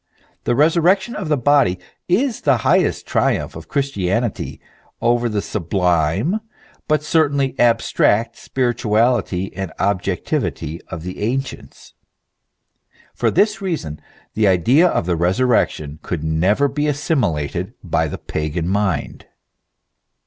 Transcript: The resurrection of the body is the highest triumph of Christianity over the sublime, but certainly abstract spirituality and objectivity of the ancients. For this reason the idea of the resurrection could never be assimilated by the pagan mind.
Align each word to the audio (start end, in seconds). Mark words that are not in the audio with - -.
The 0.45 0.55
resurrection 0.55 1.15
of 1.15 1.29
the 1.29 1.37
body 1.37 1.77
is 2.07 2.41
the 2.41 2.57
highest 2.65 3.05
triumph 3.05 3.55
of 3.55 3.67
Christianity 3.67 4.59
over 4.99 5.29
the 5.29 5.43
sublime, 5.43 6.41
but 6.87 7.03
certainly 7.03 7.53
abstract 7.59 8.35
spirituality 8.35 9.55
and 9.55 9.71
objectivity 9.77 10.81
of 10.87 11.03
the 11.03 11.21
ancients. 11.21 11.93
For 13.13 13.29
this 13.29 13.61
reason 13.61 14.01
the 14.33 14.47
idea 14.47 14.87
of 14.87 15.05
the 15.05 15.15
resurrection 15.15 15.99
could 16.01 16.23
never 16.23 16.67
be 16.67 16.87
assimilated 16.87 17.75
by 17.83 18.07
the 18.07 18.17
pagan 18.17 18.67
mind. 18.67 19.27